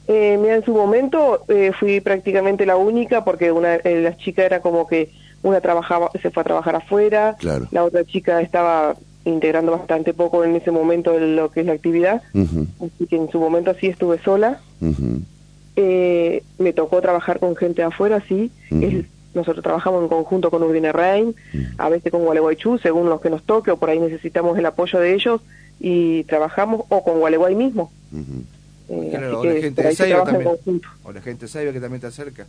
Eh, 0.08 0.36
mira, 0.40 0.56
en 0.56 0.64
su 0.64 0.72
momento 0.72 1.44
eh, 1.48 1.72
fui 1.78 2.00
prácticamente 2.00 2.66
la 2.66 2.76
única 2.76 3.24
porque 3.24 3.52
una 3.52 3.76
eh, 3.76 4.02
la 4.02 4.16
chica 4.16 4.44
era 4.44 4.60
como 4.60 4.86
que 4.86 5.10
una 5.42 5.60
trabajaba, 5.60 6.10
se 6.20 6.30
fue 6.30 6.42
a 6.42 6.44
trabajar 6.44 6.76
afuera, 6.76 7.36
la 7.70 7.84
otra 7.84 8.04
chica 8.04 8.40
estaba 8.40 8.96
integrando 9.24 9.72
bastante 9.72 10.12
poco 10.12 10.44
en 10.44 10.56
ese 10.56 10.70
momento 10.70 11.18
lo 11.18 11.50
que 11.50 11.60
es 11.60 11.66
la 11.66 11.72
actividad, 11.72 12.22
así 12.34 13.06
que 13.08 13.16
en 13.16 13.30
su 13.30 13.40
momento 13.40 13.74
sí 13.80 13.86
estuve 13.88 14.20
sola. 14.22 14.60
Me 15.76 16.72
tocó 16.74 17.00
trabajar 17.00 17.38
con 17.38 17.56
gente 17.56 17.82
afuera, 17.82 18.22
sí. 18.28 18.50
nosotros 19.34 19.62
trabajamos 19.62 20.02
en 20.02 20.08
conjunto 20.08 20.50
con 20.50 20.62
Urdine 20.62 20.92
Rein, 20.92 21.34
mm. 21.52 21.60
a 21.78 21.88
veces 21.88 22.12
con 22.12 22.24
Gualeguaychú, 22.24 22.78
según 22.78 23.08
los 23.08 23.20
que 23.20 23.30
nos 23.30 23.42
toque, 23.42 23.70
o 23.70 23.76
por 23.76 23.90
ahí 23.90 23.98
necesitamos 23.98 24.58
el 24.58 24.66
apoyo 24.66 24.98
de 24.98 25.14
ellos, 25.14 25.40
y 25.80 26.24
trabajamos, 26.24 26.82
o 26.88 27.02
con 27.02 27.18
Gualeguay 27.18 27.54
mismo. 27.54 27.90
Eh, 28.88 29.32
o, 29.34 29.44
la 29.44 29.60
gente 29.60 29.82
de 29.82 29.94
Saiba 29.94 30.24
también, 30.24 30.80
o 31.02 31.12
la 31.12 31.20
gente 31.22 31.46
de 31.46 31.48
Saiba 31.48 31.72
que 31.72 31.80
también 31.80 31.96
está 31.96 32.10
cerca. 32.10 32.46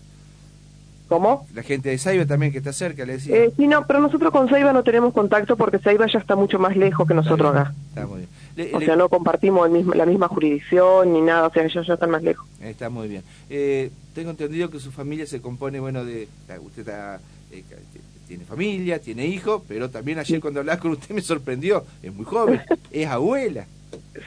¿Cómo? 1.07 1.45
La 1.53 1.63
gente 1.63 1.89
de 1.89 1.97
Saiba 1.97 2.25
también 2.25 2.51
que 2.51 2.59
está 2.59 2.73
cerca, 2.73 3.05
le 3.05 3.13
decía. 3.13 3.35
Eh, 3.35 3.53
sí, 3.55 3.67
no, 3.67 3.85
pero 3.85 3.99
nosotros 3.99 4.31
con 4.31 4.49
Saiba 4.49 4.73
no 4.73 4.83
tenemos 4.83 5.13
contacto 5.13 5.57
porque 5.57 5.79
Saiba 5.79 6.07
ya 6.07 6.19
está 6.19 6.35
mucho 6.35 6.59
más 6.59 6.75
lejos 6.75 7.07
que 7.07 7.13
nosotros 7.13 7.51
acá. 7.51 7.73
Está 7.89 8.07
muy 8.07 8.25
bien. 8.55 8.75
o 8.75 8.79
sea, 8.79 8.95
no 8.95 9.09
compartimos 9.09 9.65
el 9.67 9.73
mismo, 9.73 9.93
la 9.93 10.05
misma 10.05 10.27
jurisdicción 10.27 11.13
ni 11.13 11.21
nada, 11.21 11.47
o 11.47 11.51
sea, 11.51 11.63
ellos 11.63 11.85
ya 11.85 11.93
están 11.95 12.09
más 12.09 12.23
lejos. 12.23 12.47
Está 12.61 12.89
muy 12.89 13.07
bien. 13.07 13.23
Eh, 13.49 13.91
tengo 14.15 14.31
entendido 14.31 14.69
que 14.69 14.79
su 14.79 14.91
familia 14.91 15.25
se 15.25 15.41
compone, 15.41 15.79
bueno, 15.79 16.05
de... 16.05 16.27
Usted 16.61 16.81
está, 16.81 17.19
eh, 17.51 17.63
tiene 18.27 18.45
familia, 18.45 18.99
tiene 18.99 19.27
hijos, 19.27 19.61
pero 19.67 19.89
también 19.89 20.19
ayer 20.19 20.39
cuando 20.39 20.61
hablaba 20.61 20.79
con 20.79 20.91
usted 20.91 21.13
me 21.13 21.21
sorprendió, 21.21 21.85
es 22.01 22.13
muy 22.13 22.25
joven, 22.25 22.61
es 22.91 23.07
abuela. 23.07 23.67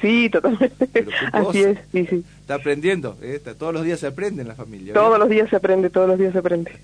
Sí, 0.01 0.29
totalmente. 0.31 0.89
Así 1.33 1.63
es, 1.63 1.79
sí, 1.93 2.07
sí. 2.07 2.25
Está 2.41 2.55
aprendiendo, 2.55 3.17
¿eh? 3.23 3.41
todos 3.59 3.73
los 3.73 3.85
días 3.85 4.01
se 4.01 4.07
aprende 4.07 4.43
en 4.43 4.49
la 4.49 4.55
familia. 4.55 4.95
Todos 4.95 5.19
los 5.19 5.29
días 5.29 5.51
se 5.51 5.57
aprende, 5.57 5.91
todos 5.91 6.09
los 6.09 6.19
días 6.19 6.33
se 6.33 6.39
aprende. 6.39 6.73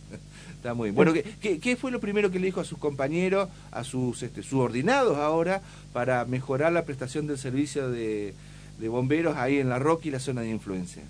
Está 0.62 0.74
muy 0.74 0.90
bien. 0.90 0.94
Bueno, 0.94 1.12
¿qué, 1.12 1.58
¿qué, 1.58 1.76
fue 1.76 1.90
lo 1.90 1.98
primero 1.98 2.30
que 2.30 2.38
le 2.38 2.46
dijo 2.46 2.60
a 2.60 2.64
sus 2.64 2.78
compañeros, 2.78 3.48
a 3.72 3.82
sus 3.82 4.22
este, 4.22 4.44
subordinados 4.44 5.18
ahora, 5.18 5.60
para 5.92 6.24
mejorar 6.24 6.72
la 6.72 6.84
prestación 6.84 7.26
del 7.26 7.36
servicio 7.36 7.90
de, 7.90 8.34
bomberos 8.78 9.36
ahí 9.36 9.58
en 9.58 9.68
la 9.68 9.80
Roca 9.80 10.06
y 10.06 10.12
la 10.12 10.20
zona 10.20 10.42
de 10.42 10.50
influencia? 10.50 11.02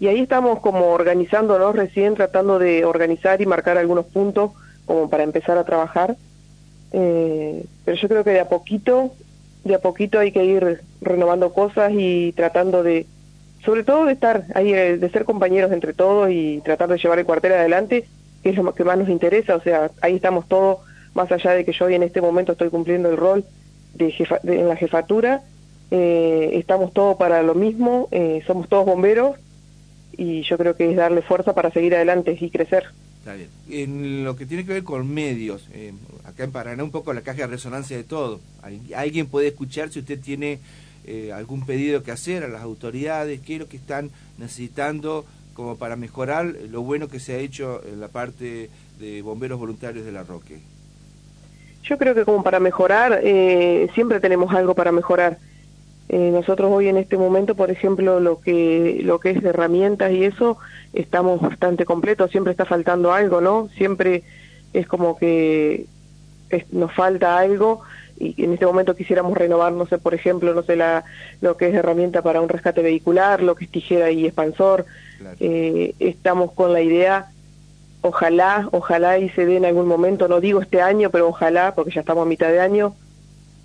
Y 0.00 0.08
ahí 0.08 0.18
estamos 0.18 0.58
como 0.58 0.86
organizándonos 0.88 1.76
recién, 1.76 2.16
tratando 2.16 2.58
de 2.58 2.84
organizar 2.84 3.40
y 3.40 3.46
marcar 3.46 3.78
algunos 3.78 4.06
puntos 4.06 4.50
como 4.84 5.08
para 5.08 5.22
empezar 5.22 5.58
a 5.58 5.64
trabajar. 5.64 6.16
Eh, 6.90 7.64
pero 7.84 7.96
yo 7.96 8.08
creo 8.08 8.24
que 8.24 8.30
de 8.30 8.40
a 8.40 8.48
poquito 8.48 9.12
de 9.64 9.74
a 9.74 9.78
poquito 9.78 10.18
hay 10.18 10.32
que 10.32 10.44
ir 10.44 10.82
renovando 11.00 11.52
cosas 11.52 11.92
y 11.94 12.32
tratando 12.32 12.82
de, 12.82 13.06
sobre 13.64 13.84
todo 13.84 14.06
de 14.06 14.12
estar 14.12 14.44
ahí, 14.54 14.72
eh, 14.72 14.98
de 14.98 15.10
ser 15.10 15.24
compañeros 15.24 15.72
entre 15.72 15.92
todos 15.92 16.30
y 16.30 16.60
tratar 16.64 16.88
de 16.88 16.98
llevar 16.98 17.18
el 17.18 17.26
cuartel 17.26 17.52
adelante, 17.52 18.06
que 18.42 18.50
es 18.50 18.56
lo 18.56 18.74
que 18.74 18.84
más 18.84 18.98
nos 18.98 19.08
interesa, 19.08 19.54
o 19.54 19.60
sea, 19.60 19.90
ahí 20.00 20.16
estamos 20.16 20.48
todos, 20.48 20.78
más 21.14 21.30
allá 21.30 21.52
de 21.52 21.64
que 21.64 21.72
yo 21.72 21.84
hoy 21.84 21.94
en 21.94 22.02
este 22.02 22.20
momento 22.20 22.52
estoy 22.52 22.70
cumpliendo 22.70 23.08
el 23.10 23.16
rol 23.16 23.44
de, 23.94 24.10
jefa, 24.10 24.40
en 24.42 24.68
la 24.68 24.76
jefatura, 24.76 25.42
eh, 25.90 26.50
estamos 26.54 26.92
todos 26.92 27.16
para 27.16 27.42
lo 27.42 27.54
mismo, 27.54 28.08
eh, 28.10 28.42
somos 28.46 28.68
todos 28.68 28.86
bomberos 28.86 29.36
y 30.16 30.42
yo 30.42 30.58
creo 30.58 30.74
que 30.74 30.90
es 30.90 30.96
darle 30.96 31.22
fuerza 31.22 31.54
para 31.54 31.70
seguir 31.70 31.94
adelante 31.94 32.36
y 32.38 32.50
crecer. 32.50 32.84
Está 33.22 33.34
bien. 33.34 33.50
En 33.70 34.24
lo 34.24 34.34
que 34.34 34.46
tiene 34.46 34.66
que 34.66 34.72
ver 34.72 34.82
con 34.82 35.08
medios, 35.08 35.68
eh, 35.72 35.92
acá 36.24 36.42
en 36.42 36.50
Paraná 36.50 36.82
un 36.82 36.90
poco 36.90 37.12
la 37.12 37.20
caja 37.20 37.42
de 37.42 37.46
resonancia 37.46 37.96
de 37.96 38.02
todo. 38.02 38.40
Alguien 38.96 39.28
puede 39.28 39.46
escuchar 39.46 39.92
si 39.92 40.00
usted 40.00 40.18
tiene 40.18 40.58
eh, 41.04 41.30
algún 41.32 41.64
pedido 41.64 42.02
que 42.02 42.10
hacer 42.10 42.42
a 42.42 42.48
las 42.48 42.62
autoridades, 42.62 43.38
qué 43.38 43.54
es 43.54 43.60
lo 43.60 43.68
que 43.68 43.76
están 43.76 44.10
necesitando 44.38 45.24
como 45.54 45.76
para 45.76 45.94
mejorar 45.94 46.46
lo 46.68 46.82
bueno 46.82 47.06
que 47.06 47.20
se 47.20 47.34
ha 47.34 47.38
hecho 47.38 47.80
en 47.86 48.00
la 48.00 48.08
parte 48.08 48.70
de 48.98 49.22
bomberos 49.22 49.60
voluntarios 49.60 50.04
de 50.04 50.10
la 50.10 50.24
Roque. 50.24 50.58
Yo 51.84 51.98
creo 51.98 52.16
que 52.16 52.24
como 52.24 52.42
para 52.42 52.58
mejorar, 52.58 53.20
eh, 53.22 53.88
siempre 53.94 54.18
tenemos 54.18 54.52
algo 54.52 54.74
para 54.74 54.90
mejorar. 54.90 55.38
Eh, 56.08 56.30
nosotros 56.30 56.70
hoy 56.72 56.88
en 56.88 56.96
este 56.96 57.16
momento, 57.16 57.54
por 57.54 57.70
ejemplo, 57.70 58.20
lo 58.20 58.40
que 58.40 59.00
lo 59.02 59.18
que 59.18 59.30
es 59.30 59.42
herramientas 59.42 60.12
y 60.12 60.24
eso, 60.24 60.58
estamos 60.92 61.40
bastante 61.40 61.84
completos, 61.84 62.30
siempre 62.30 62.50
está 62.50 62.64
faltando 62.64 63.12
algo, 63.12 63.40
¿no? 63.40 63.68
Siempre 63.76 64.22
es 64.72 64.86
como 64.86 65.16
que 65.16 65.86
nos 66.70 66.92
falta 66.92 67.38
algo 67.38 67.80
y 68.18 68.44
en 68.44 68.52
este 68.52 68.66
momento 68.66 68.94
quisiéramos 68.94 69.36
renovar, 69.36 69.72
no 69.72 69.86
sé, 69.86 69.98
por 69.98 70.14
ejemplo, 70.14 70.54
no 70.54 70.62
sé, 70.62 70.76
la, 70.76 71.04
lo 71.40 71.56
que 71.56 71.68
es 71.68 71.74
herramienta 71.74 72.22
para 72.22 72.40
un 72.40 72.48
rescate 72.48 72.82
vehicular, 72.82 73.42
lo 73.42 73.54
que 73.54 73.64
es 73.64 73.70
tijera 73.70 74.10
y 74.10 74.26
expansor. 74.26 74.84
Eh, 75.40 75.94
estamos 75.98 76.52
con 76.52 76.72
la 76.72 76.82
idea, 76.82 77.30
ojalá, 78.00 78.68
ojalá 78.70 79.18
y 79.18 79.28
se 79.30 79.46
dé 79.46 79.56
en 79.56 79.64
algún 79.64 79.86
momento, 79.86 80.28
no 80.28 80.40
digo 80.40 80.60
este 80.60 80.82
año, 80.82 81.10
pero 81.10 81.28
ojalá, 81.28 81.74
porque 81.74 81.92
ya 81.92 82.00
estamos 82.00 82.26
a 82.26 82.28
mitad 82.28 82.48
de 82.48 82.60
año, 82.60 82.94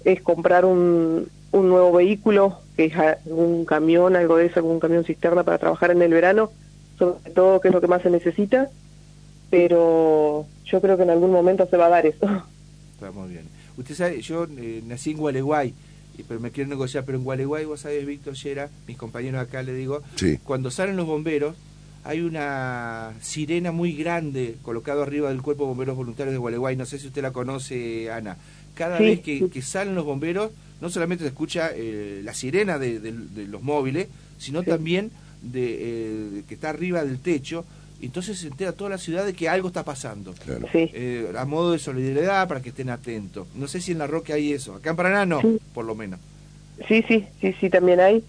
es 0.06 0.22
comprar 0.22 0.66
un, 0.66 1.28
un 1.58 1.70
nuevo 1.70 1.92
vehículo, 1.92 2.60
que 2.76 2.86
es 2.86 2.96
algún 2.96 3.66
camión, 3.66 4.16
algo 4.16 4.38
de 4.38 4.48
eso, 4.48 4.60
algún 4.60 4.80
camión 4.80 5.04
cisterna 5.04 5.44
para 5.44 5.58
trabajar 5.58 5.92
en 5.92 6.02
el 6.02 6.12
verano, 6.12 6.52
sobre 6.98 7.32
todo 7.32 7.62
que 7.62 7.70
es 7.70 7.74
lo 7.74 7.82
que 7.82 7.88
más 7.88 8.02
se 8.02 8.10
necesita, 8.10 8.70
pero 9.50 10.46
yo 10.66 10.82
creo 10.82 10.98
que 10.98 11.04
en 11.04 11.10
algún 11.10 11.32
momento 11.32 11.68
se 11.68 11.78
va 11.78 11.88
a 11.88 11.90
dar 11.90 12.06
eso. 12.06 12.26
Está 12.94 13.12
muy 13.12 13.30
bien. 13.30 13.46
Usted 13.78 13.96
sabe, 13.96 14.22
yo 14.22 14.48
eh, 14.58 14.82
nací 14.86 15.12
en 15.12 15.18
Gualeguay, 15.18 15.74
pero 16.28 16.40
me 16.40 16.52
quiero 16.52 16.70
negociar, 16.70 17.04
pero 17.06 17.18
en 17.18 17.24
Gualeguay, 17.24 17.66
vos 17.66 17.82
sabés, 17.82 18.06
Víctor 18.06 18.34
Yera, 18.34 18.70
mis 18.88 18.98
compañeros 18.98 19.42
acá 19.42 19.62
le 19.62 19.74
digo, 19.74 20.02
cuando 20.44 20.72
salen 20.72 20.98
los 20.98 21.06
bomberos, 21.06 21.56
hay 22.08 22.22
una 22.22 23.14
sirena 23.22 23.74
muy 23.74 23.92
grande 23.92 24.56
colocada 24.62 25.04
arriba 25.04 25.28
del 25.28 25.42
cuerpo 25.42 25.64
de 25.64 25.68
bomberos 25.68 25.98
voluntarios 25.98 26.32
de 26.32 26.38
Gualeguay, 26.38 26.78
no 26.78 26.86
sé 26.86 27.00
si 27.00 27.08
usted 27.08 27.22
la 27.22 27.32
conoce, 27.32 28.10
Ana. 28.10 28.38
Cada 28.76 28.98
vez 28.98 29.20
que, 29.20 29.50
que 29.50 29.62
salen 29.62 29.94
los 29.94 30.06
bomberos, 30.06 30.52
no 30.80 30.90
solamente 30.90 31.26
se 31.26 31.30
escucha 31.30 31.72
eh, 31.76 32.22
la 32.24 32.34
sirena 32.34 32.80
de, 32.80 33.12
los 33.50 33.62
móviles, 33.62 34.08
sino 34.38 34.64
también 34.64 35.12
de, 35.42 35.78
eh, 35.80 36.44
que 36.48 36.54
está 36.54 36.70
arriba 36.70 37.04
del 37.04 37.20
techo, 37.20 37.66
entonces 38.02 38.40
se 38.40 38.48
entera 38.48 38.72
toda 38.72 38.92
la 38.92 39.00
ciudad 39.00 39.26
de 39.26 39.34
que 39.34 39.50
algo 39.50 39.68
está 39.68 39.84
pasando. 39.84 40.34
Eh, 40.74 41.30
a 41.38 41.44
modo 41.44 41.74
de 41.74 41.80
solidaridad, 41.80 42.48
para 42.48 42.62
que 42.62 42.70
estén 42.70 42.90
atentos. 42.90 43.48
No 43.54 43.68
sé 43.68 43.82
si 43.82 43.92
en 43.92 43.98
La 43.98 44.08
Roque 44.08 44.32
hay 44.32 44.54
eso. 44.54 44.76
Acá 44.76 44.92
en 44.92 44.96
Paraná 44.96 45.26
no, 45.26 45.42
por 45.74 45.84
lo 45.84 45.94
menos. 45.94 46.22
Sí, 46.88 47.04
sí, 47.06 47.26
sí, 47.42 47.54
sí, 47.60 47.70
también 47.70 48.00
hay. 48.00 48.24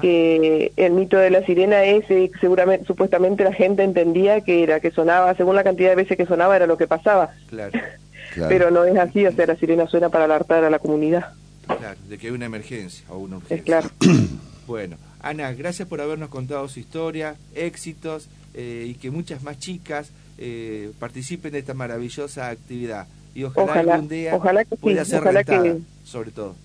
Que 0.00 0.72
el 0.76 0.92
mito 0.92 1.16
de 1.16 1.30
la 1.30 1.44
sirena 1.44 1.84
es, 1.84 2.04
seguramente, 2.40 2.86
supuestamente 2.86 3.44
la 3.44 3.52
gente 3.52 3.82
entendía 3.82 4.40
que 4.40 4.62
era, 4.62 4.80
que 4.80 4.90
sonaba, 4.90 5.34
según 5.34 5.56
la 5.56 5.64
cantidad 5.64 5.90
de 5.90 5.96
veces 5.96 6.16
que 6.16 6.26
sonaba, 6.26 6.56
era 6.56 6.66
lo 6.66 6.76
que 6.76 6.86
pasaba. 6.86 7.30
Claro. 7.48 7.78
Pero 8.48 8.70
no 8.70 8.84
es 8.84 8.96
así, 8.98 9.26
o 9.26 9.32
sea, 9.32 9.46
la 9.46 9.56
sirena 9.56 9.86
suena 9.86 10.08
para 10.08 10.24
alertar 10.24 10.64
a 10.64 10.70
la 10.70 10.78
comunidad. 10.78 11.32
Claro, 11.66 11.98
de 12.08 12.18
que 12.18 12.28
hay 12.28 12.32
una 12.32 12.46
emergencia 12.46 13.04
o 13.08 13.18
una 13.18 13.38
urgencia. 13.38 13.64
claro. 13.64 13.90
Bueno, 14.66 14.96
Ana, 15.20 15.52
gracias 15.52 15.86
por 15.86 16.00
habernos 16.00 16.28
contado 16.28 16.66
su 16.66 16.80
historia, 16.80 17.36
éxitos 17.54 18.28
eh, 18.54 18.86
y 18.88 18.94
que 18.94 19.12
muchas 19.12 19.44
más 19.44 19.60
chicas 19.60 20.10
eh, 20.38 20.90
participen 20.98 21.52
de 21.52 21.60
esta 21.60 21.72
maravillosa 21.72 22.48
actividad. 22.48 23.06
Y 23.34 23.44
ojalá, 23.44 23.92
algún 23.92 24.08
día 24.08 24.34
ojalá 24.34 24.64
que 24.64 24.76
pueda 24.76 25.04
ser 25.04 25.20
ojalá 25.20 25.44
que, 25.44 25.78
sobre 26.04 26.30
todo. 26.30 26.56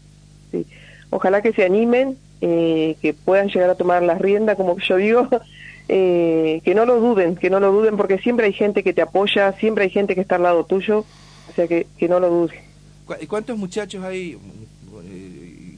Sí. 0.52 0.66
Ojalá 1.10 1.42
que 1.42 1.54
se 1.54 1.64
animen, 1.64 2.18
eh, 2.42 2.98
que 3.02 3.14
puedan 3.14 3.50
llegar 3.50 3.70
a 3.70 3.76
tomar 3.76 4.04
las 4.04 4.20
riendas, 4.20 4.58
como 4.58 4.78
yo 4.80 4.98
digo, 4.98 5.30
que 5.88 6.74
no 6.76 6.86
lo 6.86 7.00
duden, 7.00 7.36
que 7.36 7.50
no 7.50 7.60
lo 7.60 7.72
duden, 7.72 7.98
porque 7.98 8.18
siempre 8.18 8.46
hay 8.48 8.54
gente 8.54 8.84
que 8.84 8.94
te 8.94 9.02
apoya, 9.02 9.54
siempre 9.54 9.86
hay 9.86 9.90
gente 9.90 10.16
que 10.16 10.22
está 10.22 10.36
al 10.36 10.44
lado 10.44 10.66
tuyo, 10.66 11.00
o 11.00 11.54
sea 11.56 11.68
que, 11.68 11.88
que 11.98 12.08
no 12.08 12.20
lo 12.20 12.30
duden. 12.30 12.60
¿Cuántos 13.28 13.58
muchachos 13.58 14.04
hay, 14.04 14.38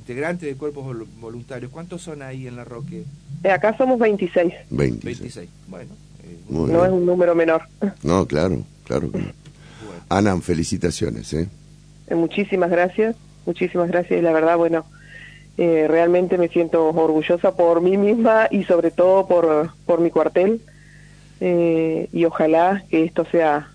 integrantes 0.03 0.49
de 0.49 0.55
cuerpos 0.55 0.85
voluntarios, 1.19 1.71
¿cuántos 1.71 2.01
son 2.01 2.21
ahí 2.21 2.45
en 2.45 2.57
la 2.57 2.65
Roque? 2.65 3.05
Eh, 3.43 3.49
acá 3.49 3.75
somos 3.77 3.97
26. 3.99 4.53
26. 4.69 5.49
Bueno. 5.67 5.91
Eh, 6.23 6.37
no 6.49 6.85
es 6.85 6.91
un 6.91 7.05
número 7.05 7.33
menor. 7.35 7.63
No, 8.03 8.25
claro, 8.25 8.63
claro. 8.83 9.09
Ana, 10.09 10.39
felicitaciones. 10.41 11.33
¿eh? 11.33 11.47
¿eh? 12.07 12.15
muchísimas 12.15 12.69
gracias, 12.69 13.15
muchísimas 13.45 13.87
gracias. 13.87 14.19
Y 14.19 14.21
la 14.21 14.33
verdad, 14.33 14.57
bueno, 14.57 14.85
realmente 15.57 16.37
me 16.37 16.47
siento 16.49 16.89
orgullosa 16.89 17.55
por 17.55 17.81
mí 17.81 17.97
misma 17.97 18.47
y 18.49 18.63
sobre 18.63 18.91
todo 18.91 19.27
por, 19.27 19.71
por 19.85 20.01
mi 20.01 20.09
cuartel. 20.09 20.61
y 21.39 22.25
ojalá 22.25 22.83
que 22.89 23.03
esto 23.03 23.25
sea 23.25 23.73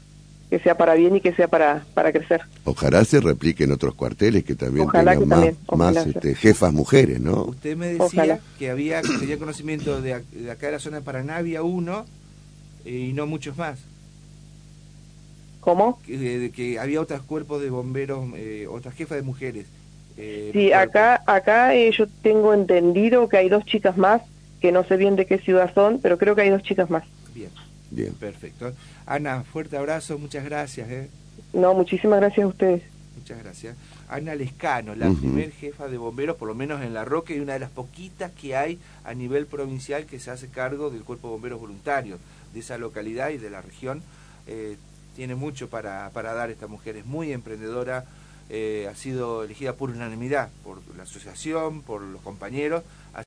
que 0.48 0.58
sea 0.60 0.76
para 0.76 0.94
bien 0.94 1.16
y 1.16 1.20
que 1.20 1.34
sea 1.34 1.48
para, 1.48 1.84
para 1.94 2.10
crecer. 2.10 2.40
Ojalá 2.64 3.04
se 3.04 3.20
replique 3.20 3.64
en 3.64 3.72
otros 3.72 3.94
cuarteles 3.94 4.44
que 4.44 4.54
también 4.54 4.88
tengan 4.90 5.28
más, 5.28 5.54
más 5.76 6.06
este, 6.06 6.34
jefas 6.34 6.72
mujeres, 6.72 7.20
¿no? 7.20 7.44
Usted 7.44 7.76
me 7.76 7.94
decía 7.94 8.40
que 8.58 8.70
había 8.70 9.02
que 9.02 9.18
tenía 9.18 9.38
conocimiento 9.38 10.00
de, 10.00 10.14
acá 10.14 10.66
de 10.66 10.72
la 10.72 10.78
zona 10.78 10.98
de 10.98 11.02
Paraná, 11.02 11.36
había 11.36 11.62
uno 11.62 12.06
eh, 12.84 13.08
y 13.10 13.12
no 13.12 13.26
muchos 13.26 13.56
más. 13.58 13.78
¿Cómo? 15.60 16.00
Que, 16.06 16.38
de, 16.38 16.50
que 16.50 16.78
había 16.78 17.00
otros 17.00 17.20
cuerpos 17.22 17.60
de 17.60 17.68
bomberos, 17.68 18.26
eh, 18.36 18.66
otras 18.70 18.94
jefas 18.94 19.16
de 19.16 19.22
mujeres. 19.22 19.66
Eh, 20.20 20.50
sí, 20.52 20.72
acá, 20.72 21.22
acá 21.26 21.72
yo 21.74 22.06
tengo 22.22 22.52
entendido 22.52 23.28
que 23.28 23.36
hay 23.36 23.48
dos 23.48 23.64
chicas 23.64 23.96
más, 23.96 24.20
que 24.60 24.72
no 24.72 24.84
sé 24.84 24.96
bien 24.96 25.14
de 25.14 25.26
qué 25.26 25.38
ciudad 25.38 25.72
son, 25.72 26.00
pero 26.00 26.18
creo 26.18 26.34
que 26.34 26.42
hay 26.42 26.50
dos 26.50 26.62
chicas 26.62 26.90
más. 26.90 27.04
Bien. 27.34 27.50
Bien. 27.90 28.12
Perfecto. 28.14 28.72
Ana, 29.06 29.44
fuerte 29.44 29.76
abrazo, 29.76 30.18
muchas 30.18 30.44
gracias. 30.44 30.90
¿eh? 30.90 31.08
No, 31.52 31.72
muchísimas 31.72 32.20
gracias 32.20 32.44
a 32.44 32.48
ustedes. 32.48 32.82
Muchas 33.16 33.38
gracias. 33.42 33.76
Ana 34.08 34.34
Lescano, 34.34 34.94
la 34.94 35.10
primer 35.10 35.52
jefa 35.52 35.86
de 35.86 35.98
bomberos, 35.98 36.36
por 36.36 36.48
lo 36.48 36.54
menos 36.54 36.82
en 36.82 36.94
La 36.94 37.04
Roque, 37.04 37.36
y 37.36 37.40
una 37.40 37.52
de 37.52 37.58
las 37.58 37.70
poquitas 37.70 38.32
que 38.32 38.56
hay 38.56 38.78
a 39.04 39.12
nivel 39.12 39.46
provincial 39.46 40.06
que 40.06 40.18
se 40.18 40.30
hace 40.30 40.48
cargo 40.48 40.90
del 40.90 41.04
Cuerpo 41.04 41.28
de 41.28 41.32
Bomberos 41.32 41.60
Voluntarios 41.60 42.18
de 42.54 42.60
esa 42.60 42.78
localidad 42.78 43.30
y 43.30 43.38
de 43.38 43.50
la 43.50 43.60
región. 43.60 44.02
Eh, 44.46 44.76
tiene 45.14 45.34
mucho 45.34 45.68
para, 45.68 46.10
para 46.14 46.32
dar 46.32 46.48
esta 46.48 46.68
mujer, 46.68 46.96
es 46.96 47.04
muy 47.04 47.32
emprendedora, 47.32 48.04
eh, 48.50 48.88
ha 48.90 48.94
sido 48.94 49.44
elegida 49.44 49.74
por 49.74 49.90
unanimidad, 49.90 50.50
por 50.64 50.80
la 50.96 51.02
asociación, 51.02 51.82
por 51.82 52.00
los 52.02 52.22
compañeros. 52.22 52.82